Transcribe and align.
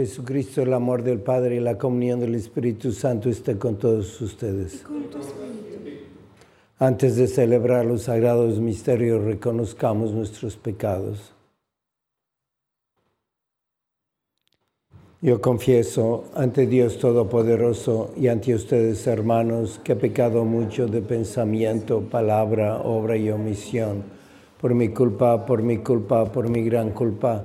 Jesucristo, 0.00 0.62
el 0.62 0.72
amor 0.72 1.02
del 1.02 1.20
Padre 1.20 1.56
y 1.56 1.60
la 1.60 1.76
comunión 1.76 2.20
del 2.20 2.34
Espíritu 2.34 2.90
Santo 2.90 3.28
esté 3.28 3.58
con 3.58 3.76
todos 3.76 4.18
ustedes. 4.22 4.82
Antes 6.78 7.16
de 7.16 7.26
celebrar 7.26 7.84
los 7.84 8.04
sagrados 8.04 8.60
misterios, 8.60 9.22
reconozcamos 9.22 10.12
nuestros 10.12 10.56
pecados. 10.56 11.34
Yo 15.20 15.42
confieso 15.42 16.24
ante 16.34 16.66
Dios 16.66 16.98
Todopoderoso 16.98 18.14
y 18.16 18.28
ante 18.28 18.54
ustedes, 18.54 19.06
hermanos, 19.06 19.82
que 19.84 19.92
he 19.92 19.96
pecado 19.96 20.46
mucho 20.46 20.86
de 20.86 21.02
pensamiento, 21.02 22.00
palabra, 22.00 22.78
obra 22.78 23.18
y 23.18 23.28
omisión, 23.30 24.02
por 24.58 24.74
mi 24.74 24.88
culpa, 24.88 25.44
por 25.44 25.62
mi 25.62 25.76
culpa, 25.76 26.24
por 26.32 26.48
mi 26.48 26.64
gran 26.64 26.92
culpa 26.92 27.44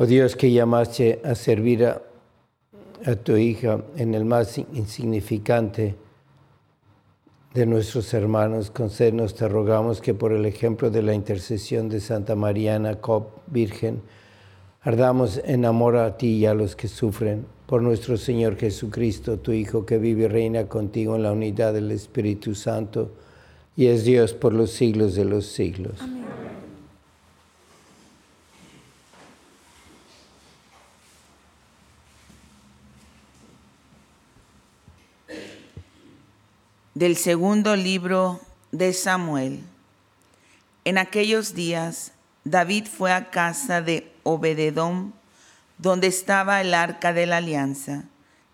Oh 0.00 0.06
Dios 0.06 0.36
que 0.36 0.52
llamaste 0.52 1.20
a 1.24 1.34
servir 1.34 1.84
a, 1.84 2.00
tu 3.24 3.36
hija 3.36 3.82
en 3.96 4.14
el 4.14 4.24
más 4.24 4.56
insignificante 4.56 5.96
de 7.52 7.66
nuestros 7.66 8.14
hermanos, 8.14 8.70
concédenos, 8.70 9.34
te 9.34 9.48
rogamos 9.48 10.00
que 10.00 10.14
por 10.14 10.30
el 10.30 10.46
ejemplo 10.46 10.90
de 10.90 11.02
la 11.02 11.14
intercesión 11.14 11.88
de 11.88 11.98
Santa 11.98 12.36
Mariana 12.36 13.00
Cop, 13.00 13.38
Virgen, 13.48 14.00
ardamos 14.82 15.40
en 15.44 15.64
amor 15.64 15.96
a 15.96 16.16
ti 16.16 16.28
y 16.36 16.46
a 16.46 16.54
los 16.54 16.76
que 16.76 16.86
sufren, 16.86 17.44
por 17.66 17.82
nuestro 17.82 18.16
Señor 18.16 18.54
Jesucristo, 18.56 19.40
tu 19.40 19.50
Hijo, 19.50 19.84
que 19.84 19.98
vive 19.98 20.26
y 20.26 20.28
reina 20.28 20.68
contigo 20.68 21.16
en 21.16 21.24
la 21.24 21.32
unidad 21.32 21.74
del 21.74 21.90
Espíritu 21.90 22.54
Santo, 22.54 23.10
y 23.74 23.86
es 23.86 24.04
Dios 24.04 24.32
por 24.32 24.54
los 24.54 24.70
siglos 24.70 25.16
de 25.16 25.24
los 25.24 25.46
siglos. 25.46 26.00
Amén. 26.00 26.18
Del 36.98 37.16
segundo 37.16 37.76
libro 37.76 38.40
de 38.72 38.92
Samuel. 38.92 39.60
En 40.84 40.98
aquellos 40.98 41.54
días, 41.54 42.10
David 42.42 42.88
fue 42.88 43.12
a 43.12 43.30
casa 43.30 43.80
de 43.80 44.12
Obededón, 44.24 45.14
donde 45.78 46.08
estaba 46.08 46.60
el 46.60 46.74
arca 46.74 47.12
de 47.12 47.26
la 47.26 47.36
alianza, 47.36 48.02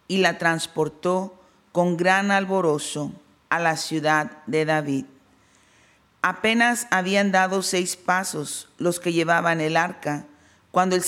y 0.08 0.18
la 0.18 0.36
transportó 0.36 1.40
con 1.72 1.96
gran 1.96 2.30
alborozo 2.30 3.12
a 3.48 3.58
la 3.60 3.78
ciudad 3.78 4.32
de 4.46 4.66
David. 4.66 5.06
Apenas 6.20 6.86
habían 6.90 7.32
dado 7.32 7.62
seis 7.62 7.96
pasos 7.96 8.68
los 8.76 9.00
que 9.00 9.14
llevaban 9.14 9.62
el 9.62 9.74
arca, 9.74 10.26
cuando, 10.70 10.98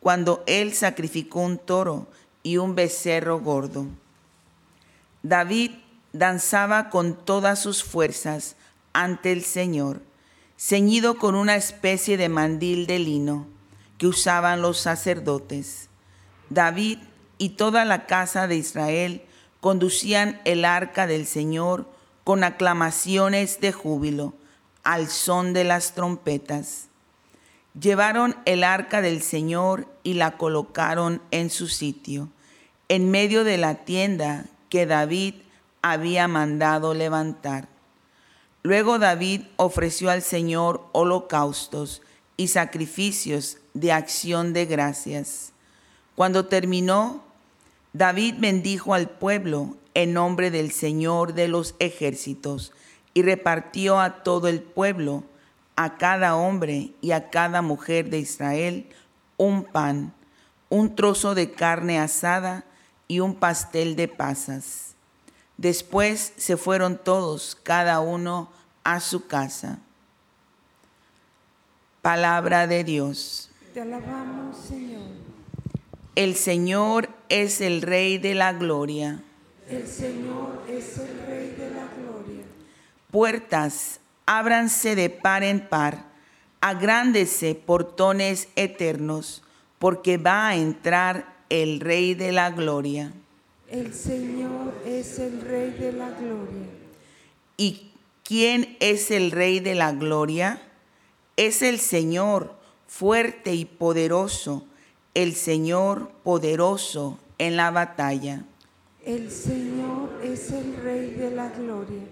cuando 0.00 0.42
él 0.48 0.74
sacrificó 0.74 1.38
un 1.38 1.58
toro 1.58 2.08
y 2.42 2.56
un 2.56 2.74
becerro 2.74 3.38
gordo. 3.38 3.86
David 5.22 5.70
danzaba 6.12 6.90
con 6.90 7.14
todas 7.14 7.58
sus 7.58 7.82
fuerzas 7.84 8.56
ante 8.92 9.32
el 9.32 9.42
Señor, 9.42 10.02
ceñido 10.58 11.16
con 11.16 11.34
una 11.34 11.56
especie 11.56 12.16
de 12.16 12.28
mandil 12.28 12.86
de 12.86 12.98
lino 12.98 13.46
que 13.98 14.06
usaban 14.06 14.62
los 14.62 14.78
sacerdotes. 14.78 15.88
David 16.50 16.98
y 17.38 17.50
toda 17.50 17.84
la 17.84 18.06
casa 18.06 18.46
de 18.46 18.56
Israel 18.56 19.22
conducían 19.60 20.40
el 20.44 20.64
arca 20.64 21.06
del 21.06 21.26
Señor 21.26 21.88
con 22.24 22.44
aclamaciones 22.44 23.60
de 23.60 23.72
júbilo 23.72 24.34
al 24.84 25.08
son 25.08 25.52
de 25.52 25.64
las 25.64 25.94
trompetas. 25.94 26.88
Llevaron 27.80 28.36
el 28.44 28.64
arca 28.64 29.00
del 29.00 29.22
Señor 29.22 29.88
y 30.02 30.14
la 30.14 30.36
colocaron 30.36 31.22
en 31.30 31.48
su 31.48 31.68
sitio, 31.68 32.28
en 32.88 33.10
medio 33.10 33.44
de 33.44 33.56
la 33.56 33.84
tienda 33.84 34.46
que 34.68 34.84
David 34.84 35.34
había 35.82 36.28
mandado 36.28 36.94
levantar. 36.94 37.68
Luego 38.62 38.98
David 38.98 39.42
ofreció 39.56 40.10
al 40.10 40.22
Señor 40.22 40.86
holocaustos 40.92 42.00
y 42.36 42.48
sacrificios 42.48 43.58
de 43.74 43.92
acción 43.92 44.52
de 44.52 44.66
gracias. 44.66 45.52
Cuando 46.14 46.46
terminó, 46.46 47.24
David 47.92 48.36
bendijo 48.38 48.94
al 48.94 49.10
pueblo 49.10 49.76
en 49.94 50.12
nombre 50.12 50.50
del 50.50 50.70
Señor 50.70 51.34
de 51.34 51.48
los 51.48 51.74
ejércitos 51.78 52.72
y 53.14 53.22
repartió 53.22 54.00
a 54.00 54.22
todo 54.22 54.48
el 54.48 54.62
pueblo, 54.62 55.24
a 55.76 55.98
cada 55.98 56.36
hombre 56.36 56.92
y 57.00 57.10
a 57.10 57.30
cada 57.30 57.62
mujer 57.62 58.08
de 58.10 58.18
Israel, 58.20 58.86
un 59.36 59.64
pan, 59.64 60.14
un 60.68 60.94
trozo 60.94 61.34
de 61.34 61.50
carne 61.50 61.98
asada 61.98 62.64
y 63.08 63.20
un 63.20 63.34
pastel 63.34 63.96
de 63.96 64.08
pasas. 64.08 64.91
Después 65.56 66.32
se 66.36 66.56
fueron 66.56 66.98
todos, 66.98 67.56
cada 67.62 68.00
uno 68.00 68.50
a 68.84 69.00
su 69.00 69.26
casa. 69.26 69.78
Palabra 72.00 72.66
de 72.66 72.82
Dios. 72.84 73.50
Te 73.72 73.80
alabamos, 73.80 74.56
Señor. 74.56 75.02
El 76.14 76.34
Señor 76.34 77.08
es 77.28 77.60
el 77.60 77.80
Rey 77.80 78.18
de 78.18 78.34
la 78.34 78.52
Gloria. 78.52 79.22
El 79.68 79.86
Señor 79.86 80.62
es 80.68 80.98
el 80.98 81.26
Rey 81.26 81.54
de 81.56 81.70
la 81.70 81.86
Gloria. 81.96 82.44
Puertas, 83.10 84.00
ábranse 84.26 84.94
de 84.94 85.08
par 85.08 85.42
en 85.42 85.66
par, 85.66 86.04
agrándese 86.60 87.54
portones 87.54 88.48
eternos, 88.56 89.42
porque 89.78 90.18
va 90.18 90.48
a 90.48 90.56
entrar 90.56 91.34
el 91.48 91.80
Rey 91.80 92.14
de 92.14 92.32
la 92.32 92.50
Gloria. 92.50 93.12
El 93.72 93.94
Señor 93.94 94.74
es 94.84 95.18
el 95.18 95.40
Rey 95.40 95.70
de 95.70 95.92
la 95.92 96.10
Gloria. 96.10 96.66
¿Y 97.56 97.90
quién 98.22 98.76
es 98.80 99.10
el 99.10 99.30
Rey 99.30 99.60
de 99.60 99.74
la 99.74 99.92
Gloria? 99.92 100.60
Es 101.38 101.62
el 101.62 101.78
Señor, 101.78 102.54
fuerte 102.86 103.54
y 103.54 103.64
poderoso, 103.64 104.66
el 105.14 105.34
Señor 105.34 106.10
poderoso 106.22 107.18
en 107.38 107.56
la 107.56 107.70
batalla. 107.70 108.44
El 109.06 109.30
Señor 109.30 110.20
es 110.22 110.50
el 110.50 110.76
Rey 110.76 111.08
de 111.12 111.30
la 111.30 111.48
Gloria. 111.48 112.02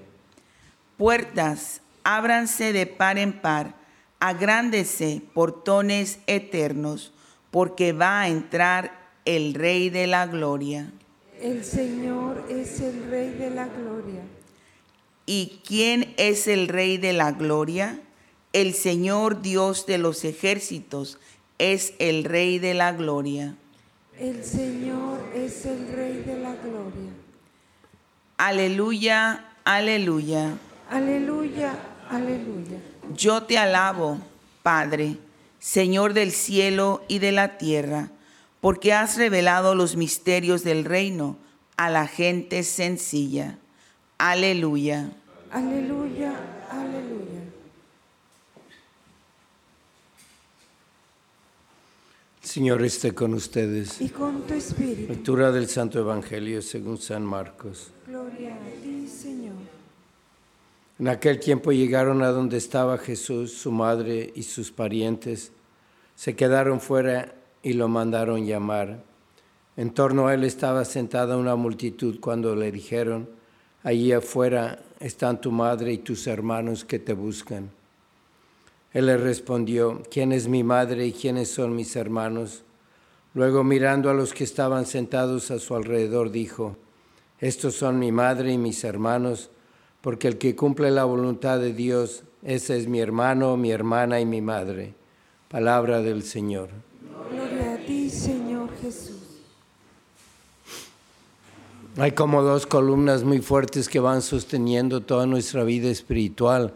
Puertas, 0.97 1.83
ábranse 2.05 2.73
de 2.73 2.87
par 2.87 3.19
en 3.19 3.39
par, 3.39 3.75
agrándese 4.19 5.21
portones 5.35 6.21
eternos, 6.27 7.13
porque 7.51 7.93
va 7.93 8.23
a 8.23 8.29
entrar 8.29 9.11
el 9.27 9.53
Rey 9.53 9.91
de 9.91 10.07
la 10.07 10.27
Gloria. 10.27 10.91
El 11.41 11.65
Señor 11.65 12.45
es 12.51 12.81
el 12.81 13.11
Rey 13.11 13.31
de 13.31 13.49
la 13.49 13.67
Gloria. 13.67 14.23
¿Y 15.25 15.61
quién 15.67 16.13
es 16.19 16.47
el 16.47 16.69
Rey 16.69 16.99
de 16.99 17.15
la 17.15 17.33
Gloria? 17.33 17.99
El 18.53 18.75
Señor 18.75 19.41
Dios 19.41 19.87
de 19.87 19.97
los 19.97 20.25
ejércitos 20.25 21.19
es 21.59 21.95
el 21.99 22.25
Rey 22.25 22.59
de 22.59 22.75
la 22.75 22.93
Gloria. 22.93 23.57
El 24.19 24.45
Señor 24.45 25.21
es 25.35 25.65
el 25.65 25.91
Rey 25.93 26.23
de 26.27 26.39
la 26.41 26.55
Gloria. 26.57 27.11
Aleluya, 28.37 29.47
aleluya. 29.65 30.59
Aleluya, 30.91 31.75
aleluya. 32.11 32.79
Yo 33.17 33.45
te 33.45 33.57
alabo, 33.57 34.19
Padre, 34.63 35.17
Señor 35.59 36.13
del 36.13 36.33
cielo 36.33 37.03
y 37.09 37.19
de 37.19 37.33
la 37.33 37.57
tierra, 37.57 38.11
porque 38.61 38.93
has 38.93 39.17
revelado 39.17 39.75
los 39.75 39.97
misterios 39.97 40.65
del 40.65 40.85
reino 40.85 41.37
a 41.77 41.89
la 41.89 42.07
gente 42.07 42.63
sencilla. 42.63 43.59
Aleluya. 44.19 45.13
Aleluya, 45.51 46.35
aleluya. 46.71 47.41
El 52.43 52.49
Señor 52.49 52.83
esté 52.85 53.15
con 53.15 53.35
ustedes. 53.35 54.01
Y 54.01 54.11
con 54.11 54.43
tu 54.43 54.55
espíritu. 54.55 55.13
Lectura 55.13 55.53
del 55.53 55.69
Santo 55.69 55.99
Evangelio 55.99 56.61
según 56.61 56.99
San 56.99 57.25
Marcos. 57.25 57.91
Gloria 58.07 58.55
a 58.55 58.83
ti, 58.83 59.09
Señor. 59.09 59.55
En 60.99 61.09
aquel 61.09 61.41
tiempo 61.41 61.73
llegaron 61.73 62.23
a 62.23 62.29
donde 62.29 62.59
estaba 62.59 62.99
Jesús, 62.99 63.55
su 63.55 63.73
madre 63.73 64.31
y 64.35 64.43
sus 64.43 64.71
parientes. 64.71 65.51
Se 66.15 66.37
quedaron 66.37 66.81
fuera 66.81 67.35
y 67.63 67.75
lo 67.75 67.89
mandaron 67.89 68.47
llamar. 68.47 69.03
En 69.77 69.91
torno 69.91 70.27
a 70.27 70.35
él 70.35 70.45
estaba 70.45 70.85
sentada 70.85 71.37
una 71.37 71.57
multitud 71.57 72.21
cuando 72.21 72.55
le 72.55 72.73
dijeron, 72.73 73.29
allí 73.83 74.13
afuera 74.13 74.83
están 74.99 75.41
tu 75.41 75.53
madre 75.53 75.93
y 75.93 75.99
tus 75.99 76.27
hermanos 76.27 76.85
que 76.85 76.99
te 76.99 77.15
buscan. 77.15 77.71
Él 78.93 79.07
le 79.07 79.17
respondió, 79.17 80.03
¿quién 80.11 80.33
es 80.33 80.49
mi 80.49 80.65
madre 80.65 81.07
y 81.07 81.13
quiénes 81.13 81.49
son 81.49 81.77
mis 81.77 81.95
hermanos? 81.97 82.65
Luego 83.35 83.63
mirando 83.63 84.11
a 84.11 84.15
los 84.15 84.35
que 84.35 84.45
estaban 84.45 84.87
sentados 84.87 85.51
a 85.53 85.61
su 85.61 85.77
alrededor, 85.77 86.33
dijo, 86.33 86.77
estos 87.39 87.75
son 87.77 87.99
mi 87.99 88.11
madre 88.11 88.53
y 88.53 88.59
mis 88.59 88.83
hermanos, 88.83 89.51
porque 90.01 90.29
el 90.29 90.39
que 90.39 90.57
cumple 90.57 90.91
la 90.91 91.05
voluntad 91.05 91.61
de 91.61 91.73
Dios, 91.73 92.25
ese 92.43 92.77
es 92.77 92.89
mi 92.89 93.01
hermano, 93.01 93.57
mi 93.57 93.71
hermana 93.71 94.21
y 94.21 94.27
mi 94.27 94.41
madre. 94.41 94.95
Palabra 95.49 96.03
del 96.03 96.23
Señor. 96.23 96.69
Gloria 97.31 97.50
Hay 101.97 102.13
como 102.13 102.43
dos 102.43 102.67
columnas 102.67 103.25
muy 103.25 103.41
fuertes 103.41 103.89
que 103.89 104.01
van 104.01 104.23
sosteniendo 104.23 105.03
toda 105.03 105.27
nuestra 105.27 105.65
vida 105.65 105.91
espiritual 105.91 106.73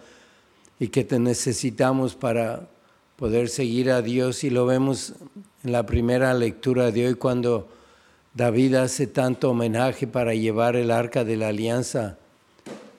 y 0.78 0.88
que 0.88 1.04
te 1.04 1.18
necesitamos 1.18 2.14
para 2.14 2.68
poder 3.16 3.48
seguir 3.48 3.90
a 3.90 4.02
Dios. 4.02 4.44
Y 4.44 4.50
lo 4.50 4.66
vemos 4.66 5.14
en 5.62 5.72
la 5.72 5.86
primera 5.86 6.34
lectura 6.34 6.90
de 6.90 7.06
hoy 7.06 7.14
cuando 7.14 7.68
David 8.34 8.74
hace 8.74 9.06
tanto 9.06 9.50
homenaje 9.50 10.06
para 10.06 10.34
llevar 10.34 10.76
el 10.76 10.90
arca 10.90 11.24
de 11.24 11.36
la 11.36 11.48
alianza, 11.48 12.18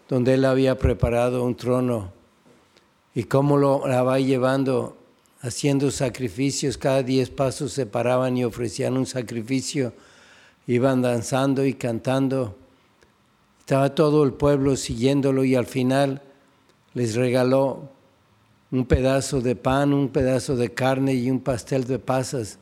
donde 0.07 0.35
él 0.35 0.45
había 0.45 0.77
preparado 0.77 1.43
un 1.43 1.55
trono 1.55 2.11
y 3.13 3.25
cómo 3.25 3.57
lo, 3.57 3.85
la 3.87 4.03
va 4.03 4.19
llevando 4.19 4.97
haciendo 5.41 5.91
sacrificios, 5.91 6.77
cada 6.77 7.03
diez 7.03 7.29
pasos 7.29 7.73
se 7.73 7.85
paraban 7.85 8.37
y 8.37 8.43
ofrecían 8.43 8.97
un 8.97 9.05
sacrificio, 9.05 9.93
iban 10.67 11.01
danzando 11.01 11.65
y 11.65 11.73
cantando, 11.73 12.57
estaba 13.59 13.95
todo 13.95 14.23
el 14.23 14.33
pueblo 14.33 14.75
siguiéndolo 14.75 15.43
y 15.43 15.55
al 15.55 15.65
final 15.65 16.21
les 16.93 17.15
regaló 17.15 17.89
un 18.71 18.85
pedazo 18.85 19.41
de 19.41 19.55
pan, 19.55 19.93
un 19.93 20.09
pedazo 20.09 20.55
de 20.55 20.73
carne 20.73 21.13
y 21.13 21.29
un 21.31 21.39
pastel 21.39 21.85
de 21.85 21.99
pasas. 21.99 22.59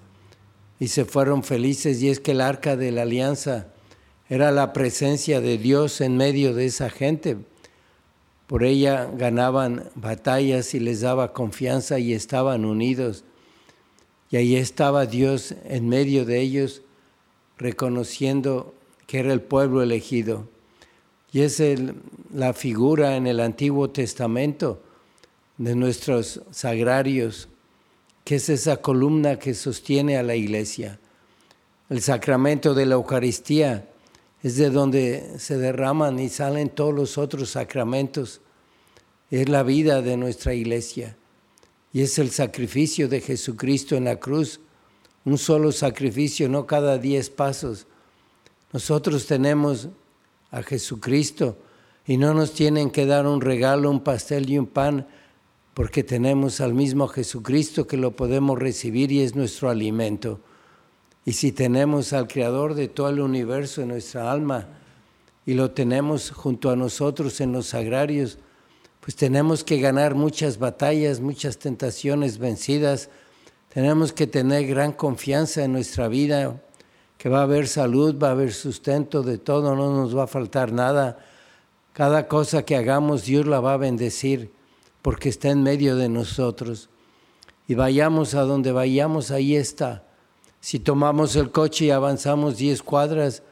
Y 0.79 0.87
se 0.87 1.05
fueron 1.05 1.43
felices. 1.43 2.01
Y 2.01 2.09
es 2.09 2.19
que 2.19 2.31
el 2.31 2.41
arca 2.41 2.75
de 2.75 2.91
la 2.91 3.03
alianza 3.03 3.67
era 4.29 4.51
la 4.51 4.73
presencia 4.73 5.41
de 5.41 5.57
Dios 5.57 6.01
en 6.01 6.17
medio 6.17 6.53
de 6.53 6.65
esa 6.65 6.89
gente. 6.89 7.37
Por 8.47 8.63
ella 8.63 9.09
ganaban 9.15 9.89
batallas 9.95 10.73
y 10.73 10.79
les 10.79 11.01
daba 11.01 11.33
confianza 11.33 11.99
y 11.99 12.13
estaban 12.13 12.65
unidos. 12.65 13.23
Y 14.29 14.37
ahí 14.37 14.55
estaba 14.55 15.05
Dios 15.05 15.53
en 15.65 15.87
medio 15.87 16.25
de 16.25 16.41
ellos, 16.41 16.81
reconociendo 17.57 18.73
que 19.07 19.19
era 19.19 19.31
el 19.31 19.41
pueblo 19.41 19.81
elegido. 19.81 20.47
Y 21.31 21.41
es 21.41 21.61
la 22.33 22.53
figura 22.53 23.15
en 23.15 23.27
el 23.27 23.39
Antiguo 23.39 23.89
Testamento 23.89 24.81
de 25.57 25.75
nuestros 25.75 26.41
sagrarios, 26.51 27.47
que 28.23 28.35
es 28.35 28.49
esa 28.49 28.77
columna 28.77 29.39
que 29.39 29.53
sostiene 29.53 30.17
a 30.17 30.23
la 30.23 30.35
iglesia. 30.35 30.99
El 31.89 32.01
sacramento 32.01 32.73
de 32.73 32.85
la 32.85 32.95
Eucaristía 32.95 33.87
es 34.43 34.57
de 34.57 34.69
donde 34.69 35.39
se 35.39 35.57
derraman 35.57 36.19
y 36.19 36.27
salen 36.27 36.69
todos 36.69 36.93
los 36.93 37.17
otros 37.17 37.51
sacramentos. 37.51 38.41
Es 39.31 39.47
la 39.47 39.63
vida 39.63 40.01
de 40.01 40.17
nuestra 40.17 40.53
iglesia 40.53 41.15
y 41.93 42.01
es 42.01 42.19
el 42.19 42.29
sacrificio 42.29 43.07
de 43.07 43.21
Jesucristo 43.21 43.95
en 43.95 44.03
la 44.03 44.19
cruz, 44.19 44.59
un 45.25 45.37
solo 45.37 45.71
sacrificio, 45.71 46.49
no 46.49 46.67
cada 46.67 46.97
diez 46.97 47.29
pasos. 47.29 47.87
Nosotros 48.73 49.27
tenemos 49.27 49.87
a 50.51 50.61
Jesucristo 50.61 51.57
y 52.05 52.17
no 52.17 52.33
nos 52.33 52.53
tienen 52.53 52.91
que 52.91 53.05
dar 53.05 53.25
un 53.25 53.39
regalo, 53.39 53.89
un 53.89 54.03
pastel 54.03 54.49
y 54.49 54.57
un 54.57 54.67
pan, 54.67 55.07
porque 55.73 56.03
tenemos 56.03 56.59
al 56.59 56.73
mismo 56.73 57.07
Jesucristo 57.07 57.87
que 57.87 57.95
lo 57.95 58.11
podemos 58.11 58.59
recibir 58.59 59.11
y 59.11 59.21
es 59.21 59.35
nuestro 59.35 59.69
alimento. 59.69 60.41
Y 61.25 61.33
si 61.33 61.51
tenemos 61.51 62.11
al 62.13 62.27
Creador 62.27 62.73
de 62.75 62.87
todo 62.87 63.09
el 63.09 63.21
universo 63.21 63.81
en 63.81 63.89
nuestra 63.89 64.31
alma 64.31 64.67
y 65.45 65.53
lo 65.53 65.71
tenemos 65.71 66.31
junto 66.31 66.69
a 66.69 66.75
nosotros 66.75 67.39
en 67.39 67.53
los 67.53 67.67
sagrarios, 67.67 68.37
pues 68.99 69.15
tenemos 69.15 69.63
que 69.63 69.79
ganar 69.79 70.15
muchas 70.15 70.59
batallas, 70.59 71.19
muchas 71.19 71.57
tentaciones 71.57 72.37
vencidas. 72.37 73.09
Tenemos 73.73 74.13
que 74.13 74.27
tener 74.27 74.65
gran 74.65 74.93
confianza 74.93 75.63
en 75.63 75.73
nuestra 75.73 76.07
vida, 76.07 76.61
que 77.17 77.29
va 77.29 77.39
a 77.39 77.43
haber 77.43 77.67
salud, 77.67 78.17
va 78.21 78.29
a 78.29 78.31
haber 78.31 78.53
sustento 78.53 79.23
de 79.23 79.37
todo, 79.37 79.75
no 79.75 79.93
nos 79.93 80.15
va 80.17 80.23
a 80.23 80.27
faltar 80.27 80.71
nada. 80.71 81.19
Cada 81.93 82.27
cosa 82.27 82.63
que 82.63 82.75
hagamos 82.75 83.25
Dios 83.25 83.45
la 83.45 83.59
va 83.59 83.73
a 83.73 83.77
bendecir 83.77 84.51
porque 85.01 85.29
está 85.29 85.49
en 85.49 85.63
medio 85.63 85.95
de 85.95 86.09
nosotros. 86.09 86.89
Y 87.67 87.75
vayamos 87.75 88.35
a 88.35 88.41
donde 88.41 88.71
vayamos, 88.71 89.31
ahí 89.31 89.55
está. 89.55 90.03
Si 90.63 90.79
tomamos 90.79 91.35
el 91.35 91.51
coche 91.51 91.83
y 91.83 91.89
avanzamos 91.89 92.55
10 92.55 92.83
cuadras, 92.83 93.43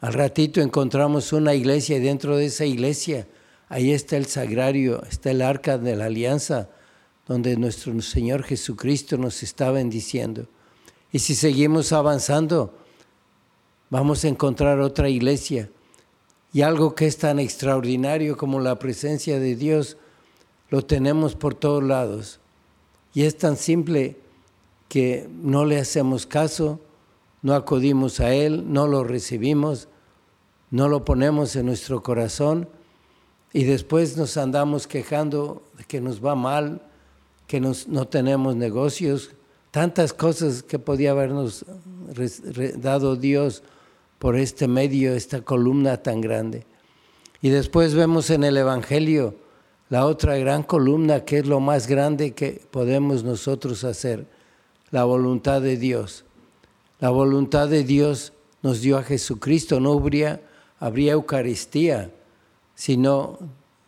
al 0.00 0.12
ratito 0.12 0.60
encontramos 0.60 1.32
una 1.32 1.54
iglesia 1.54 1.96
y 1.96 2.00
dentro 2.00 2.36
de 2.36 2.46
esa 2.46 2.64
iglesia, 2.64 3.26
ahí 3.68 3.90
está 3.90 4.16
el 4.16 4.26
sagrario, 4.26 5.02
está 5.10 5.32
el 5.32 5.42
arca 5.42 5.76
de 5.76 5.96
la 5.96 6.04
alianza, 6.04 6.70
donde 7.26 7.56
nuestro 7.56 8.00
Señor 8.00 8.44
Jesucristo 8.44 9.16
nos 9.16 9.42
está 9.42 9.72
bendiciendo. 9.72 10.46
Y 11.10 11.18
si 11.18 11.34
seguimos 11.34 11.92
avanzando, 11.92 12.78
vamos 13.90 14.24
a 14.24 14.28
encontrar 14.28 14.78
otra 14.78 15.08
iglesia. 15.08 15.68
Y 16.52 16.62
algo 16.62 16.94
que 16.94 17.08
es 17.08 17.18
tan 17.18 17.40
extraordinario 17.40 18.36
como 18.36 18.60
la 18.60 18.78
presencia 18.78 19.40
de 19.40 19.56
Dios, 19.56 19.96
lo 20.70 20.82
tenemos 20.82 21.34
por 21.34 21.56
todos 21.56 21.82
lados. 21.82 22.38
Y 23.14 23.22
es 23.24 23.36
tan 23.36 23.56
simple 23.56 24.18
que 24.88 25.28
no 25.42 25.64
le 25.64 25.78
hacemos 25.78 26.26
caso, 26.26 26.80
no 27.42 27.54
acudimos 27.54 28.20
a 28.20 28.34
Él, 28.34 28.72
no 28.72 28.86
lo 28.86 29.04
recibimos, 29.04 29.88
no 30.70 30.88
lo 30.88 31.04
ponemos 31.04 31.54
en 31.56 31.66
nuestro 31.66 32.02
corazón 32.02 32.68
y 33.52 33.64
después 33.64 34.16
nos 34.16 34.36
andamos 34.36 34.86
quejando 34.86 35.62
de 35.78 35.84
que 35.84 36.00
nos 36.00 36.24
va 36.24 36.34
mal, 36.34 36.82
que 37.46 37.60
no 37.60 38.08
tenemos 38.08 38.56
negocios, 38.56 39.30
tantas 39.70 40.12
cosas 40.12 40.62
que 40.62 40.78
podía 40.78 41.10
habernos 41.12 41.64
dado 42.78 43.16
Dios 43.16 43.62
por 44.18 44.36
este 44.36 44.68
medio, 44.68 45.14
esta 45.14 45.42
columna 45.42 46.02
tan 46.02 46.20
grande. 46.20 46.66
Y 47.42 47.50
después 47.50 47.94
vemos 47.94 48.30
en 48.30 48.44
el 48.44 48.56
Evangelio 48.56 49.36
la 49.88 50.06
otra 50.06 50.36
gran 50.38 50.62
columna 50.62 51.24
que 51.24 51.38
es 51.38 51.46
lo 51.46 51.60
más 51.60 51.86
grande 51.86 52.32
que 52.32 52.62
podemos 52.70 53.22
nosotros 53.22 53.84
hacer, 53.84 54.26
la 54.96 55.04
voluntad 55.04 55.60
de 55.60 55.76
Dios. 55.76 56.24
La 57.00 57.10
voluntad 57.10 57.68
de 57.68 57.84
Dios 57.84 58.32
nos 58.62 58.80
dio 58.80 58.96
a 58.96 59.02
Jesucristo, 59.02 59.78
no 59.78 59.92
habría, 59.92 60.40
habría 60.80 61.12
Eucaristía 61.12 62.14
si 62.74 62.96
no 62.96 63.38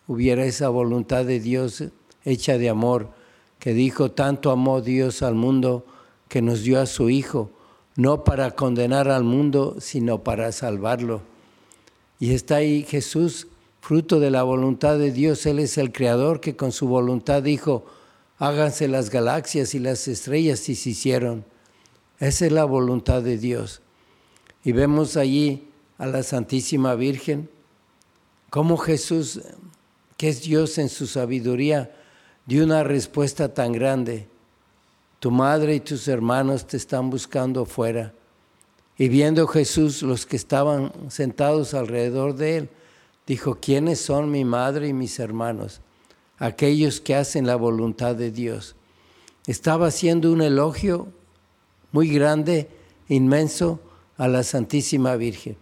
hubiera 0.05 0.45
esa 0.45 0.69
voluntad 0.69 1.25
de 1.25 1.39
Dios 1.39 1.83
hecha 2.25 2.59
de 2.59 2.69
amor, 2.69 3.09
que 3.57 3.73
dijo, 3.73 4.11
tanto 4.11 4.51
amó 4.51 4.81
Dios 4.81 5.23
al 5.23 5.33
mundo 5.33 5.83
que 6.27 6.43
nos 6.43 6.61
dio 6.61 6.79
a 6.79 6.85
su 6.85 7.09
Hijo, 7.09 7.49
no 7.95 8.23
para 8.23 8.51
condenar 8.51 9.09
al 9.09 9.23
mundo, 9.23 9.77
sino 9.79 10.23
para 10.23 10.51
salvarlo. 10.51 11.23
Y 12.19 12.35
está 12.35 12.57
ahí 12.57 12.83
Jesús, 12.83 13.47
fruto 13.81 14.19
de 14.19 14.29
la 14.29 14.43
voluntad 14.43 14.99
de 14.99 15.11
Dios, 15.11 15.47
Él 15.47 15.57
es 15.57 15.79
el 15.79 15.91
Creador 15.91 16.39
que 16.39 16.55
con 16.55 16.71
su 16.71 16.87
voluntad 16.87 17.41
dijo, 17.41 17.85
háganse 18.39 18.87
las 18.87 19.09
galaxias 19.09 19.75
y 19.75 19.79
las 19.79 20.07
estrellas 20.07 20.67
y 20.69 20.75
se 20.75 20.91
hicieron. 20.91 21.45
Esa 22.19 22.45
es 22.45 22.51
la 22.51 22.65
voluntad 22.65 23.21
de 23.21 23.37
Dios. 23.37 23.81
Y 24.63 24.71
vemos 24.71 25.17
allí 25.17 25.67
a 25.97 26.05
la 26.05 26.23
Santísima 26.23 26.95
Virgen, 26.95 27.49
cómo 28.49 28.77
Jesús, 28.77 29.41
que 30.17 30.29
es 30.29 30.41
Dios 30.41 30.77
en 30.77 30.89
su 30.89 31.05
sabiduría, 31.05 31.93
dio 32.45 32.63
una 32.63 32.83
respuesta 32.83 33.53
tan 33.53 33.73
grande. 33.73 34.27
Tu 35.19 35.31
madre 35.31 35.75
y 35.75 35.79
tus 35.81 36.07
hermanos 36.07 36.65
te 36.65 36.77
están 36.77 37.09
buscando 37.09 37.65
fuera. 37.65 38.13
Y 38.97 39.09
viendo 39.09 39.47
Jesús 39.47 40.01
los 40.01 40.25
que 40.25 40.37
estaban 40.37 40.91
sentados 41.09 41.73
alrededor 41.73 42.35
de 42.35 42.57
él, 42.57 42.69
dijo, 43.27 43.59
¿quiénes 43.61 43.99
son 43.99 44.31
mi 44.31 44.43
madre 44.43 44.87
y 44.87 44.93
mis 44.93 45.19
hermanos? 45.19 45.81
Aquellos 46.39 46.99
que 46.99 47.15
hacen 47.15 47.45
la 47.45 47.55
voluntad 47.55 48.15
de 48.15 48.31
Dios. 48.31 48.75
Estaba 49.45 49.87
haciendo 49.87 50.31
un 50.31 50.41
elogio 50.41 51.07
muy 51.91 52.09
grande, 52.09 52.69
inmenso, 53.07 53.79
a 54.17 54.27
la 54.27 54.43
Santísima 54.43 55.15
Virgen. 55.15 55.55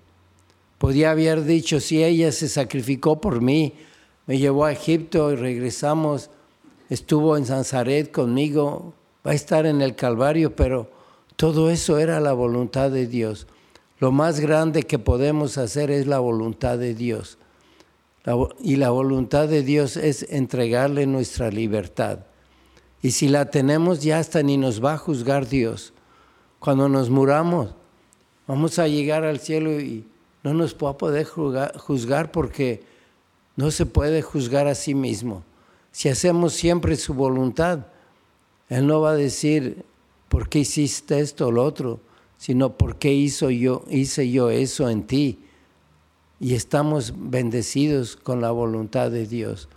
Podía 0.78 1.12
haber 1.12 1.44
dicho, 1.44 1.80
si 1.80 2.04
ella 2.04 2.32
se 2.32 2.48
sacrificó 2.48 3.20
por 3.20 3.42
mí, 3.42 3.74
me 4.26 4.38
llevó 4.38 4.66
a 4.66 4.72
Egipto 4.72 5.32
y 5.32 5.36
regresamos, 5.36 6.30
estuvo 6.90 7.38
en 7.38 7.46
Sanzaret 7.46 8.12
conmigo, 8.12 8.94
va 9.26 9.32
a 9.32 9.36
estar 9.36 9.66
en 9.66 9.82
el 9.82 9.96
Calvario, 9.96 10.56
pero 10.56 10.92
todo 11.36 11.70
eso 11.70 11.98
era 11.98 12.20
la 12.20 12.34
voluntad 12.34 12.92
de 12.92 13.08
Dios. 13.08 13.48
Lo 14.00 14.12
más 14.12 14.40
grande 14.40 14.84
que 14.84 15.00
podemos 15.00 15.58
hacer 15.58 15.90
es 15.90 16.06
la 16.08 16.20
voluntad 16.20 16.78
de 16.78 16.94
Dios. 16.94 17.38
Y 18.60 18.76
la 18.76 18.90
voluntad 18.90 19.48
de 19.48 19.64
Dios 19.64 19.96
es 19.96 20.26
entregarle 20.30 21.06
nuestra 21.06 21.50
libertad. 21.50 22.20
Y 23.02 23.12
si 23.12 23.30
la 23.30 23.50
tenemos, 23.50 24.02
ya 24.02 24.20
hasta 24.20 24.44
ni 24.44 24.58
nos 24.58 24.84
va 24.84 24.94
a 24.94 24.98
juzgar 24.98 25.48
Dios. 25.48 25.94
Cuando 26.60 26.90
nos 26.90 27.10
muramos, 27.10 27.74
vamos 28.46 28.80
a 28.80 28.88
llegar 28.88 29.24
al 29.24 29.40
cielo 29.40 29.80
y 29.80 30.06
no 30.44 30.54
nos 30.54 30.76
va 30.76 30.90
a 30.90 30.98
poder 30.98 31.26
juzgar 31.26 32.32
porque 32.32 32.84
no 33.56 33.72
se 33.72 33.86
puede 33.86 34.22
juzgar 34.22 34.68
a 34.68 34.76
sí 34.76 34.94
mismo. 34.94 35.44
Si 35.92 36.10
hacemos 36.10 36.54
siempre 36.54 36.96
su 36.96 37.14
voluntad, 37.14 37.88
Él 38.70 38.88
no 38.88 39.00
va 39.02 39.12
a 39.12 39.16
decir, 39.16 39.86
¿por 40.28 40.50
qué 40.50 40.60
hiciste 40.60 41.20
esto 41.20 41.48
o 41.48 41.52
lo 41.52 41.64
otro? 41.64 42.02
Sino, 42.38 42.78
¿por 42.78 42.98
qué 42.98 43.26
yo, 43.28 43.84
hice 43.90 44.30
yo 44.30 44.50
eso 44.50 44.90
en 44.90 45.08
ti? 45.08 45.40
Y 46.40 46.56
estamos 46.56 47.14
bendecidos 47.16 48.16
con 48.16 48.42
la 48.42 48.52
voluntad 48.52 49.12
de 49.12 49.26
Dios. 49.26 49.70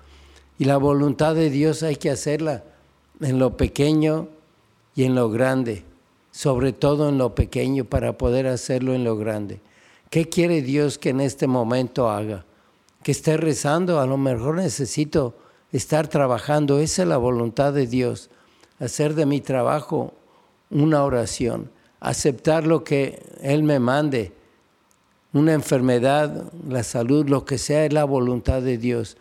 Y 0.59 0.65
la 0.65 0.77
voluntad 0.77 1.35
de 1.35 1.51
Dios 1.51 1.83
hay 1.83 1.97
que 1.97 2.11
hacerla 2.11 2.65
en 3.21 3.39
lo 3.39 3.57
pequeño 3.57 4.29
y 4.95 5.05
en 5.05 5.15
lo 5.15 5.31
grande 5.31 5.85
sobre 6.31 6.73
todo 6.73 7.09
en 7.09 7.19
lo 7.19 7.35
pequeño 7.35 7.85
para 7.85 8.17
poder 8.17 8.47
hacerlo 8.47 8.95
en 8.95 9.05
lo 9.05 9.17
grande. 9.17 9.61
¿Qué 10.11 10.29
quiere 10.29 10.63
Dios 10.63 10.99
que 10.99 11.11
en 11.11 11.21
este 11.21 11.47
momento 11.47 12.09
haga? 12.09 12.45
Que 13.03 13.13
esté 13.13 13.37
rezando, 13.37 14.01
a 14.01 14.07
lo 14.07 14.17
mejor 14.17 14.57
necesito 14.57 15.37
estar 15.73 16.09
trabajando, 16.09 16.79
esa 16.79 17.03
es 17.03 17.09
la 17.09 17.17
voluntad 17.17 17.73
de 17.73 17.87
Dios, 17.87 18.31
hacer 18.79 19.15
de 19.15 19.27
mi 19.27 19.41
trabajo 19.41 20.15
una 20.71 21.05
oración, 21.05 21.71
aceptar 22.01 22.67
lo 22.67 22.85
que 22.85 23.23
Él 23.41 23.63
me 23.63 23.79
mande, 23.79 24.33
una 25.33 25.53
enfermedad, 25.53 26.51
la 26.69 26.83
salud, 26.83 27.29
lo 27.29 27.45
que 27.45 27.59
sea, 27.59 27.85
es 27.85 27.93
la 27.93 28.05
voluntad 28.05 28.63
de 28.63 28.79
Dios 28.79 29.17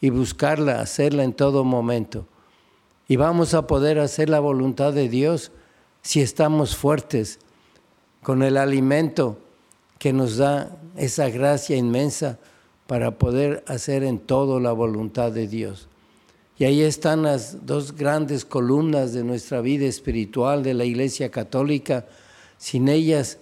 y 0.00 0.10
buscarla, 0.10 0.80
hacerla 0.80 1.24
en 1.24 1.32
todo 1.32 1.64
momento. 1.64 2.26
Y 3.08 3.16
vamos 3.16 3.54
a 3.54 3.66
poder 3.66 3.98
hacer 3.98 4.28
la 4.28 4.40
voluntad 4.40 4.92
de 4.92 5.08
Dios 5.08 5.52
si 6.02 6.20
estamos 6.20 6.76
fuertes 6.76 7.38
con 8.22 8.42
el 8.42 8.56
alimento 8.56 9.38
que 9.98 10.12
nos 10.12 10.36
da 10.36 10.76
esa 10.96 11.30
gracia 11.30 11.76
inmensa 11.76 12.38
para 12.86 13.12
poder 13.12 13.64
hacer 13.66 14.04
en 14.04 14.18
todo 14.18 14.60
la 14.60 14.72
voluntad 14.72 15.32
de 15.32 15.48
Dios. 15.48 15.88
Y 16.58 16.64
ahí 16.64 16.82
están 16.82 17.22
las 17.22 17.66
dos 17.66 17.96
grandes 17.96 18.44
columnas 18.44 19.12
de 19.12 19.24
nuestra 19.24 19.60
vida 19.60 19.86
espiritual 19.86 20.62
de 20.62 20.74
la 20.74 20.84
Iglesia 20.84 21.30
Católica. 21.30 22.06
Sin 22.58 22.88
ellas 22.88 23.38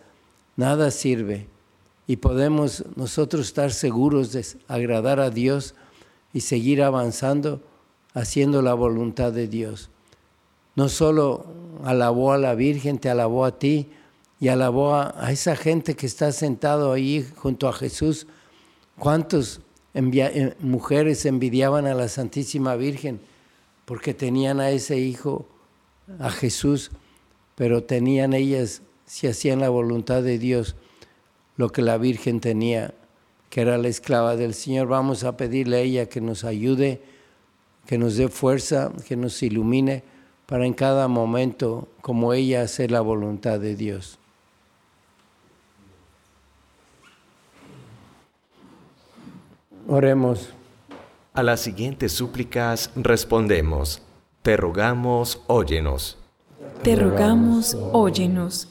nada 0.57 0.91
sirve 0.91 1.52
y 2.13 2.17
podemos 2.17 2.85
nosotros 2.97 3.47
estar 3.47 3.73
seguros 3.73 4.33
de 4.33 4.45
agradar 4.69 5.21
a 5.21 5.31
Dios 5.31 5.75
y 6.33 6.41
seguir 6.41 6.83
avanzando 6.83 7.61
haciendo 8.15 8.61
la 8.61 8.75
voluntad 8.75 9.33
de 9.33 9.49
Dios 9.49 9.89
no 10.75 10.89
solo 10.89 11.47
alabó 11.85 12.33
a 12.33 12.39
la 12.39 12.55
Virgen, 12.55 12.99
te 12.99 13.11
alabó 13.11 13.45
a 13.45 13.59
ti 13.59 13.89
y 14.41 14.49
alabó 14.49 14.95
a, 14.95 15.31
esa 15.31 15.57
gente 15.57 15.95
que 15.95 16.07
está 16.07 16.33
sentado 16.33 16.93
ahí 16.93 17.29
junto 17.37 17.69
a 17.69 17.73
Jesús. 17.73 18.27
¿Cuántas 18.99 19.61
eh, 19.95 20.55
mujeres 20.61 21.27
envidiaban 21.27 21.87
a 21.87 21.95
la 21.95 22.09
Santísima 22.09 22.77
Virgen 22.77 23.21
porque 23.85 24.15
tenían 24.15 24.61
a 24.61 24.71
ese 24.71 24.99
hijo, 24.99 25.47
a 26.19 26.31
Jesús, 26.31 26.91
pero 27.55 27.83
tenían 27.85 28.33
ellas, 28.33 28.83
si 29.07 29.27
hacían 29.27 29.61
la 29.61 29.69
voluntad 29.69 30.23
de 30.23 30.39
Dios, 30.39 30.77
lo 31.57 31.71
que 31.71 31.83
la 31.83 31.99
Virgen 31.99 32.41
tenía, 32.41 32.95
que 33.51 33.61
era 33.61 33.79
la 33.79 33.89
esclava 33.89 34.37
del 34.37 34.55
Señor? 34.55 34.89
Vamos 34.89 35.25
a 35.25 35.37
pedirle 35.37 35.77
a 35.77 35.81
ella 35.81 36.09
que 36.09 36.21
nos 36.21 36.45
ayude, 36.45 37.03
que 37.87 37.99
nos 37.99 38.17
dé 38.17 38.29
fuerza, 38.29 38.93
que 39.07 39.17
nos 39.17 39.43
ilumine 39.43 40.05
para 40.47 40.67
en 40.67 40.75
cada 40.75 41.09
momento, 41.09 41.89
como 42.01 42.33
ella, 42.33 42.63
hacer 42.63 42.91
la 42.91 43.01
voluntad 43.01 43.59
de 43.59 43.75
Dios. 43.75 44.19
Oremos. 49.89 50.51
A 51.35 51.43
las 51.43 51.61
siguientes 51.61 52.13
súplicas 52.13 52.91
respondemos, 52.95 54.03
te 54.43 54.57
rogamos, 54.57 55.41
óyenos. 55.47 56.19
Te 56.83 56.97
rogamos, 56.97 57.75
óyenos. 57.93 58.69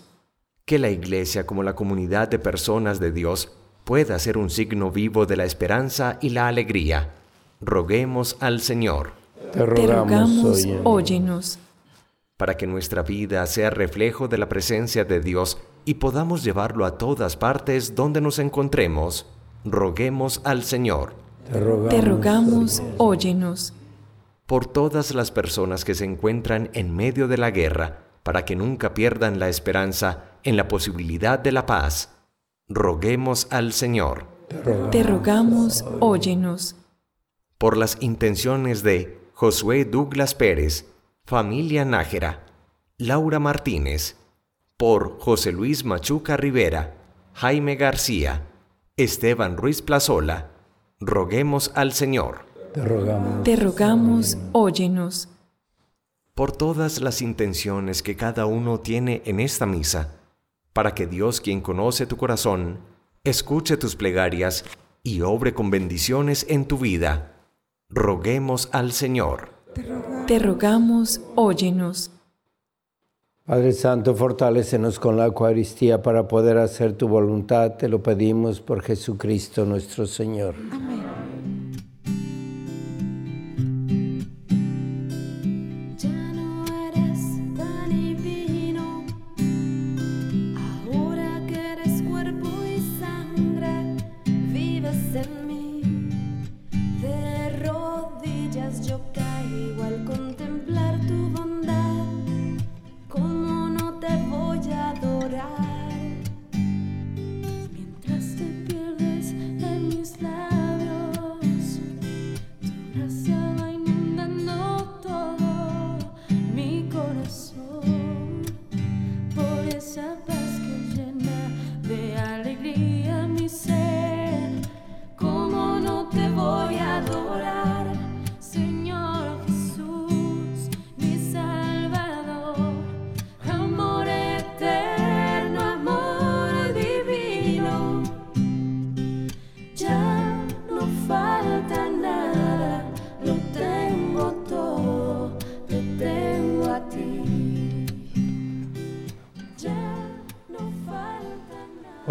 Que 0.72 0.80
la 0.80 0.90
Iglesia 0.90 1.46
como 1.46 1.64
la 1.64 1.76
comunidad 1.76 2.30
de 2.30 2.40
personas 2.40 3.02
de 3.02 3.12
Dios 3.12 3.52
pueda 3.84 4.18
ser 4.20 4.38
un 4.38 4.50
signo 4.50 4.90
vivo 4.90 5.26
de 5.26 5.36
la 5.36 5.44
esperanza 5.44 6.18
y 6.22 6.30
la 6.30 6.48
alegría. 6.48 7.10
Roguemos 7.60 8.38
al 8.40 8.62
Señor. 8.62 9.12
Te 9.52 9.66
rogamos, 9.66 10.66
óyenos 10.86 11.60
para 12.38 12.56
que 12.56 12.68
nuestra 12.68 13.02
vida 13.02 13.46
sea 13.48 13.70
reflejo 13.70 14.30
de 14.30 14.38
la 14.38 14.48
presencia 14.48 15.04
de 15.04 15.20
Dios 15.20 15.58
y 15.84 15.96
podamos 15.96 16.42
llevarlo 16.42 16.86
a 16.86 16.98
todas 16.98 17.36
partes 17.36 17.94
donde 17.94 18.22
nos 18.22 18.40
encontremos. 18.40 19.26
Roguemos 19.66 20.40
al 20.46 20.64
Señor. 20.64 21.12
Te 21.90 22.00
rogamos, 22.00 22.82
óyenos. 22.96 23.74
Por 24.46 24.68
todas 24.68 25.14
las 25.14 25.32
personas 25.32 25.84
que 25.84 25.96
se 25.96 26.06
encuentran 26.06 26.70
en 26.72 26.96
medio 26.96 27.28
de 27.28 27.38
la 27.38 27.52
guerra, 27.52 27.88
para 27.88 28.06
para 28.24 28.46
que 28.46 28.56
nunca 28.56 28.94
pierdan 28.94 29.38
la 29.38 29.50
esperanza 29.50 30.31
en 30.44 30.58
la 30.58 30.68
posibilidad 30.68 31.40
de 31.40 31.52
la 31.52 31.66
paz. 31.66 32.10
Roguemos 32.68 33.48
al 33.50 33.74
Señor. 33.74 34.26
Te 34.92 35.04
rogamos, 35.04 35.86
óyenos. 36.00 36.76
Por 37.58 37.78
las 37.78 37.98
intenciones 38.02 38.84
de 38.84 39.20
Josué 39.34 39.86
Douglas 39.86 40.36
Pérez, 40.36 40.86
familia 41.26 41.86
Nájera, 41.86 42.44
Laura 42.98 43.40
Martínez, 43.40 44.16
por 44.78 45.20
José 45.20 45.52
Luis 45.52 45.86
Machuca 45.86 46.38
Rivera, 46.38 46.96
Jaime 47.34 47.76
García, 47.76 48.48
Esteban 48.98 49.58
Ruiz 49.58 49.82
Plazola, 49.82 50.50
roguemos 51.00 51.72
al 51.76 51.94
Señor. 51.94 52.46
Te 52.74 52.84
rogamos. 52.84 53.44
Te 53.44 53.56
rogamos, 53.56 54.38
óyenos. 54.52 55.30
Por 56.34 56.52
todas 56.52 57.02
las 57.02 57.22
intenciones 57.22 58.04
que 58.04 58.16
cada 58.16 58.46
uno 58.46 58.80
tiene 58.80 59.22
en 59.26 59.40
esta 59.40 59.66
misa, 59.66 60.21
para 60.74 60.94
que 60.96 61.08
Dios, 61.08 61.42
quien 61.42 61.62
conoce 61.62 62.06
tu 62.06 62.18
corazón, 62.18 62.80
escuche 63.24 63.78
tus 63.78 63.96
plegarias 63.96 64.66
y 65.04 65.22
obre 65.22 65.54
con 65.54 65.70
bendiciones 65.70 66.46
en 66.50 66.66
tu 66.66 66.78
vida. 66.78 67.34
Roguemos 67.90 68.70
al 68.72 68.92
Señor. 68.92 69.50
Te 70.28 70.40
rogamos, 70.40 71.22
óyenos. 71.36 72.12
Padre 73.46 73.74
Santo, 73.74 74.16
fortalécenos 74.16 75.00
con 75.00 75.18
la 75.18 75.26
Eucaristía 75.26 76.02
para 76.02 76.28
poder 76.28 76.58
hacer 76.58 76.94
tu 76.94 77.08
voluntad. 77.08 77.74
Te 77.74 77.90
lo 77.90 78.02
pedimos 78.02 78.62
por 78.62 78.82
Jesucristo 78.82 79.66
nuestro 79.66 80.06
Señor. 80.06 80.56
Amén. 80.72 81.02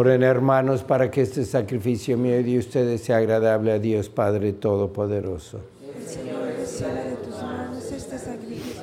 Oren 0.01 0.23
hermanos 0.23 0.83
para 0.83 1.11
que 1.11 1.21
este 1.21 1.45
sacrificio 1.45 2.17
mío 2.17 2.41
y 2.41 2.43
de 2.43 2.59
ustedes 2.59 3.03
sea 3.03 3.19
agradable 3.19 3.71
a 3.71 3.79
Dios 3.79 4.09
Padre 4.09 4.55
Todopoderoso. 4.55 5.61
El 5.95 6.03
Señor 6.03 6.43
reciba 6.57 6.89
de 6.95 7.17
tus 7.17 7.43
manos 7.43 7.93
este 7.93 8.19
sacrificio 8.19 8.81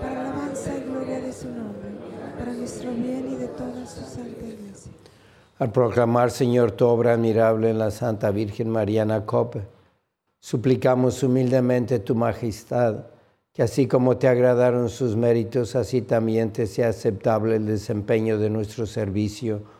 para 0.00 0.20
alabanza 0.20 0.70
y 0.78 0.88
gloria 0.88 1.20
de 1.22 1.32
su 1.32 1.48
nombre, 1.48 1.88
para 2.38 2.52
nuestro 2.52 2.92
bien 2.92 3.32
y 3.32 3.34
de 3.34 3.48
toda 3.48 3.84
su 3.84 4.00
santa 4.00 4.46
iglesia. 4.46 4.92
Al 5.58 5.72
proclamar, 5.72 6.30
Señor, 6.30 6.70
tu 6.70 6.86
obra 6.86 7.14
admirable 7.14 7.68
en 7.70 7.80
la 7.80 7.90
Santa 7.90 8.30
Virgen 8.30 8.70
Mariana 8.70 9.26
Cope, 9.26 9.62
suplicamos 10.38 11.20
humildemente 11.24 11.98
tu 11.98 12.14
majestad, 12.14 13.06
que 13.52 13.64
así 13.64 13.88
como 13.88 14.18
te 14.18 14.28
agradaron 14.28 14.88
sus 14.88 15.16
méritos, 15.16 15.74
así 15.74 16.00
también 16.00 16.52
te 16.52 16.68
sea 16.68 16.90
aceptable 16.90 17.56
el 17.56 17.66
desempeño 17.66 18.38
de 18.38 18.50
nuestro 18.50 18.86
servicio 18.86 19.79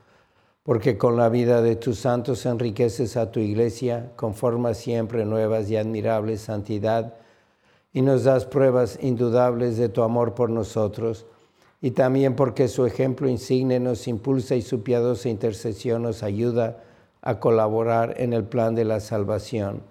Porque 0.63 0.97
con 0.97 1.17
la 1.17 1.29
vida 1.29 1.61
de 1.61 1.75
tus 1.75 1.99
santos 1.99 2.45
enriqueces 2.45 3.17
a 3.17 3.31
tu 3.31 3.39
iglesia, 3.39 4.11
conformas 4.15 4.77
siempre 4.77 5.25
nuevas 5.25 5.69
y 5.69 5.77
admirables 5.77 6.41
santidad, 6.41 7.15
y 7.93 8.01
nos 8.01 8.23
das 8.23 8.45
pruebas 8.45 8.99
indudables 9.01 9.77
de 9.77 9.89
tu 9.89 10.03
amor 10.03 10.33
por 10.35 10.49
nosotros, 10.49 11.25
y 11.81 11.91
también 11.91 12.35
porque 12.35 12.67
su 12.67 12.85
ejemplo 12.85 13.27
insigne 13.27 13.79
nos 13.79 14.07
impulsa 14.07 14.55
y 14.55 14.61
su 14.61 14.83
piadosa 14.83 15.29
intercesión 15.29 16.03
nos 16.03 16.21
ayuda 16.21 16.83
a 17.23 17.39
colaborar 17.39 18.13
en 18.17 18.33
el 18.33 18.43
plan 18.43 18.75
de 18.75 18.85
la 18.85 18.99
salvación. 18.99 19.81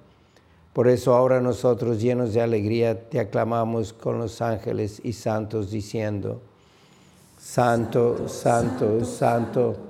Por 0.72 0.87
eso 0.87 1.14
ahora 1.14 1.40
nosotros, 1.40 2.00
llenos 2.00 2.33
de 2.33 2.42
alegría, 2.42 3.09
te 3.09 3.18
aclamamos 3.18 3.92
con 3.92 4.18
los 4.18 4.40
ángeles 4.40 5.00
y 5.02 5.14
santos, 5.14 5.72
diciendo, 5.72 6.40
Santo, 7.37 8.28
Santo, 8.28 9.04
Santo, 9.04 9.89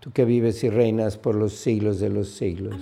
tú 0.00 0.10
que 0.10 0.24
vives 0.24 0.64
y 0.64 0.70
reinas 0.70 1.16
por 1.16 1.34
los 1.34 1.52
siglos 1.52 2.00
de 2.00 2.08
los 2.08 2.30
siglos. 2.30 2.76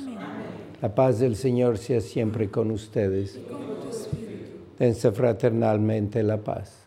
La 0.80 0.94
paz 0.94 1.18
del 1.18 1.36
Señor 1.36 1.76
sea 1.76 2.00
siempre 2.00 2.48
con 2.48 2.70
ustedes. 2.70 3.38
Dense 4.78 5.10
fraternalmente 5.10 6.22
la 6.22 6.38
paz. 6.38 6.86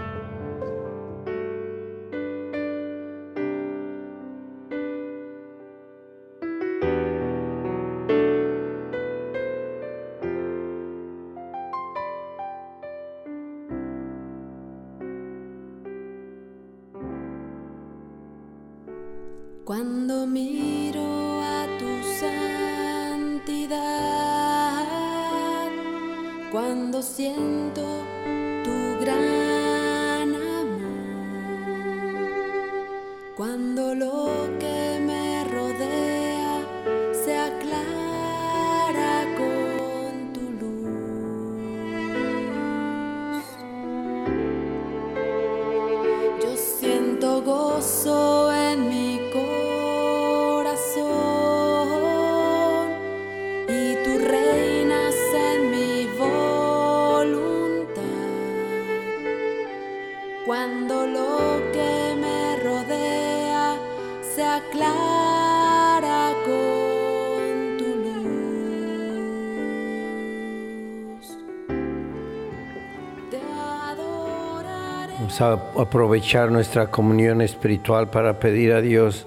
A 75.39 75.53
aprovechar 75.79 76.51
nuestra 76.51 76.91
comunión 76.91 77.41
espiritual 77.41 78.11
para 78.11 78.37
pedir 78.37 78.73
a 78.73 78.81
Dios 78.81 79.25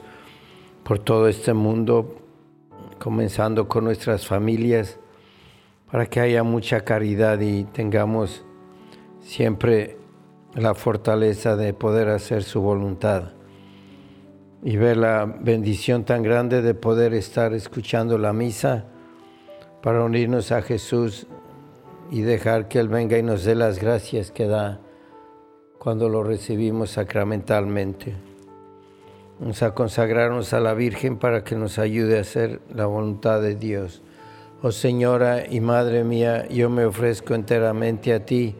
por 0.84 0.98
todo 0.98 1.26
este 1.28 1.54
mundo, 1.54 2.16
comenzando 3.00 3.66
con 3.68 3.84
nuestras 3.84 4.24
familias, 4.26 5.00
para 5.90 6.06
que 6.06 6.20
haya 6.20 6.44
mucha 6.44 6.82
caridad 6.82 7.40
y 7.40 7.64
tengamos 7.64 8.44
siempre 9.20 9.96
la 10.54 10.74
fortaleza 10.74 11.56
de 11.56 11.72
poder 11.72 12.10
hacer 12.10 12.44
su 12.44 12.60
voluntad 12.60 13.32
y 14.62 14.76
ver 14.76 14.98
la 14.98 15.24
bendición 15.24 16.04
tan 16.04 16.22
grande 16.22 16.62
de 16.62 16.74
poder 16.74 17.14
estar 17.14 17.54
escuchando 17.54 18.18
la 18.18 18.32
misa 18.32 18.84
para 19.82 20.04
unirnos 20.04 20.52
a 20.52 20.62
Jesús 20.62 21.26
y 22.10 22.20
dejar 22.20 22.68
que 22.68 22.78
Él 22.78 22.88
venga 22.88 23.18
y 23.18 23.22
nos 23.22 23.44
dé 23.44 23.56
las 23.56 23.80
gracias 23.80 24.30
que 24.30 24.46
da 24.46 24.83
cuando 25.84 26.08
lo 26.08 26.24
recibimos 26.24 26.92
sacramentalmente. 26.92 28.14
Vamos 29.38 29.62
a 29.62 29.74
consagrarnos 29.74 30.54
a 30.54 30.60
la 30.60 30.72
Virgen 30.72 31.18
para 31.18 31.44
que 31.44 31.56
nos 31.56 31.78
ayude 31.78 32.16
a 32.16 32.22
hacer 32.22 32.62
la 32.74 32.86
voluntad 32.86 33.42
de 33.42 33.54
Dios. 33.54 34.00
Oh 34.62 34.72
Señora 34.72 35.44
y 35.46 35.60
Madre 35.60 36.02
mía, 36.02 36.48
yo 36.48 36.70
me 36.70 36.86
ofrezco 36.86 37.34
enteramente 37.34 38.14
a 38.14 38.24
ti 38.24 38.54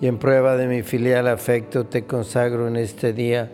y 0.00 0.08
en 0.08 0.18
prueba 0.18 0.56
de 0.56 0.66
mi 0.66 0.82
filial 0.82 1.28
afecto 1.28 1.86
te 1.86 2.06
consagro 2.06 2.66
en 2.66 2.74
este 2.74 3.12
día 3.12 3.52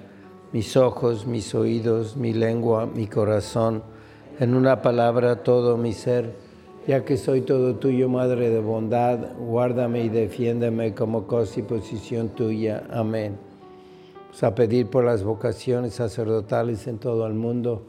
mis 0.55 0.79
ojos, 0.79 1.27
mis 1.27 1.55
oídos, 1.55 2.17
mi 2.17 2.33
lengua, 2.33 2.87
mi 2.87 3.07
corazón, 3.07 3.83
en 4.39 4.55
una 4.55 4.81
palabra 4.81 5.43
todo 5.43 5.77
mi 5.77 5.93
ser, 5.93 6.33
ya 6.91 7.05
que 7.05 7.17
soy 7.17 7.43
todo 7.43 7.77
tuyo, 7.77 8.09
Madre 8.09 8.51
de 8.51 8.59
bondad, 8.59 9.21
guárdame 9.39 10.03
y 10.03 10.09
defiéndeme 10.09 10.93
como 10.93 11.29
cosa 11.29 11.61
y 11.61 11.63
posición 11.63 12.31
tuya. 12.31 12.83
Amén. 12.91 13.39
Vamos 14.25 14.43
a 14.43 14.57
pedir 14.57 14.89
por 14.89 15.05
las 15.05 15.23
vocaciones 15.23 15.95
sacerdotales 15.95 16.89
en 16.89 16.99
todo 16.99 17.29
el 17.29 17.35
mundo. 17.35 17.85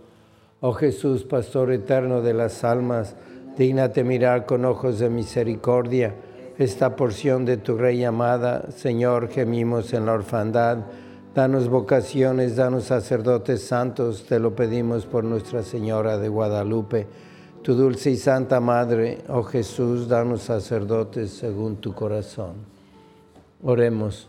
Oh 0.59 0.73
Jesús, 0.73 1.23
Pastor 1.23 1.71
eterno 1.71 2.21
de 2.21 2.35
las 2.35 2.63
almas, 2.63 3.15
dígnate 3.57 4.03
mirar 4.03 4.45
con 4.45 4.65
ojos 4.65 4.99
de 4.99 5.09
misericordia 5.09 6.13
esta 6.59 6.95
porción 6.95 7.43
de 7.43 7.57
tu 7.57 7.77
Rey 7.77 8.03
amada. 8.03 8.69
Señor, 8.69 9.29
gemimos 9.29 9.93
en 9.93 10.05
la 10.05 10.13
orfandad. 10.13 10.77
Danos 11.33 11.69
vocaciones, 11.69 12.55
danos 12.55 12.83
sacerdotes 12.83 13.63
santos, 13.63 14.27
te 14.29 14.37
lo 14.37 14.55
pedimos 14.55 15.07
por 15.07 15.23
Nuestra 15.23 15.63
Señora 15.63 16.19
de 16.19 16.29
Guadalupe. 16.29 17.30
Tu 17.61 17.75
dulce 17.75 18.09
y 18.09 18.17
santa 18.17 18.59
Madre, 18.59 19.19
oh 19.27 19.43
Jesús, 19.43 20.07
danos 20.07 20.41
sacerdotes 20.41 21.29
según 21.29 21.75
tu 21.75 21.93
corazón. 21.93 22.55
Oremos. 23.61 24.27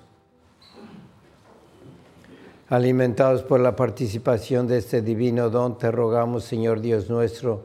Alimentados 2.68 3.42
por 3.42 3.60
la 3.60 3.74
participación 3.74 4.66
de 4.66 4.78
este 4.78 5.00
divino 5.00 5.48
don, 5.48 5.78
te 5.78 5.90
rogamos, 5.90 6.44
Señor 6.44 6.82
Dios 6.82 7.08
nuestro, 7.08 7.64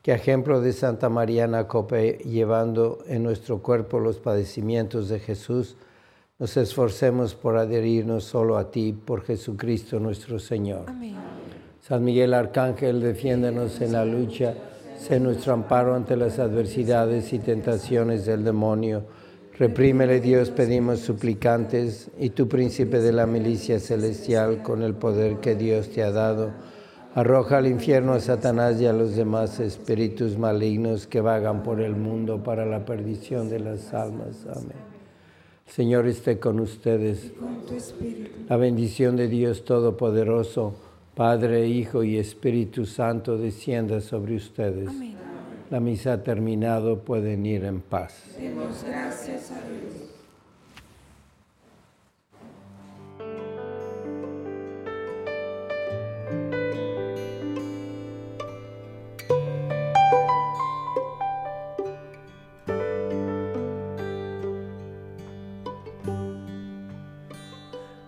que 0.00 0.12
a 0.12 0.16
ejemplo 0.16 0.62
de 0.62 0.72
Santa 0.72 1.10
Mariana 1.10 1.68
Cope, 1.68 2.18
llevando 2.24 3.00
en 3.06 3.22
nuestro 3.22 3.58
cuerpo 3.60 4.00
los 4.00 4.18
padecimientos 4.18 5.10
de 5.10 5.20
Jesús, 5.20 5.76
nos 6.38 6.56
esforcemos 6.56 7.34
por 7.34 7.58
adherirnos 7.58 8.24
solo 8.24 8.56
a 8.56 8.70
ti, 8.70 8.94
por 8.94 9.22
Jesucristo 9.22 10.00
nuestro 10.00 10.38
Señor. 10.38 10.86
Amén. 10.88 11.16
San 11.80 12.02
Miguel 12.02 12.32
Arcángel, 12.32 13.00
defiéndenos 13.00 13.80
en 13.80 13.92
la 13.92 14.04
lucha, 14.04 14.54
sé 15.02 15.18
nuestro 15.18 15.52
amparo 15.52 15.96
ante 15.96 16.16
las 16.16 16.38
adversidades 16.38 17.32
y 17.32 17.40
tentaciones 17.40 18.24
del 18.24 18.44
demonio. 18.44 19.02
Reprímele 19.58 20.20
Dios, 20.20 20.50
pedimos 20.50 21.00
suplicantes, 21.00 22.08
y 22.18 22.30
tu 22.30 22.48
príncipe 22.48 23.00
de 23.00 23.12
la 23.12 23.26
milicia 23.26 23.80
celestial, 23.80 24.62
con 24.62 24.82
el 24.82 24.94
poder 24.94 25.38
que 25.40 25.56
Dios 25.56 25.90
te 25.90 26.04
ha 26.04 26.12
dado, 26.12 26.52
arroja 27.16 27.58
al 27.58 27.66
infierno 27.66 28.12
a 28.12 28.20
Satanás 28.20 28.80
y 28.80 28.86
a 28.86 28.92
los 28.92 29.16
demás 29.16 29.58
espíritus 29.58 30.38
malignos 30.38 31.08
que 31.08 31.20
vagan 31.20 31.64
por 31.64 31.80
el 31.80 31.96
mundo 31.96 32.44
para 32.44 32.64
la 32.64 32.84
perdición 32.84 33.50
de 33.50 33.58
las 33.58 33.92
almas. 33.92 34.46
Amén. 34.54 34.92
Señor 35.66 36.06
esté 36.06 36.38
con 36.38 36.60
ustedes. 36.60 37.32
Con 37.40 37.66
tu 37.66 37.74
espíritu. 37.74 38.30
La 38.48 38.56
bendición 38.56 39.16
de 39.16 39.26
Dios 39.26 39.64
Todopoderoso, 39.64 40.74
Padre, 41.14 41.68
Hijo 41.68 42.02
y 42.02 42.18
Espíritu 42.18 42.86
Santo, 42.86 43.36
descienda 43.36 44.00
sobre 44.00 44.36
ustedes. 44.36 44.88
Amén. 44.88 45.12
La 45.70 45.80
misa 45.80 46.12
ha 46.12 46.22
terminado, 46.22 46.98
pueden 46.98 47.46
ir 47.46 47.64
en 47.64 47.80
paz. 47.80 48.36
Demos 48.38 48.84
gracias 48.84 49.50
a 49.50 49.54
Dios. 49.54 50.02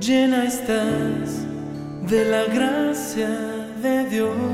llena 0.00 0.44
estás 0.46 1.44
de 2.08 2.24
la 2.24 2.44
gracia 2.44 3.28
de 3.82 4.08
Dios. 4.08 4.53